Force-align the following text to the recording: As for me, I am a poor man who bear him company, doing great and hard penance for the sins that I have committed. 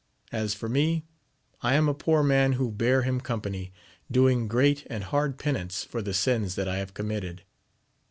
As 0.31 0.55
for 0.55 0.67
me, 0.67 1.03
I 1.61 1.75
am 1.75 1.87
a 1.87 1.93
poor 1.93 2.23
man 2.23 2.53
who 2.53 2.71
bear 2.71 3.03
him 3.03 3.21
company, 3.21 3.71
doing 4.09 4.47
great 4.47 4.83
and 4.89 5.03
hard 5.03 5.37
penance 5.37 5.83
for 5.83 6.01
the 6.01 6.15
sins 6.15 6.55
that 6.55 6.67
I 6.67 6.77
have 6.77 6.95
committed. 6.95 7.43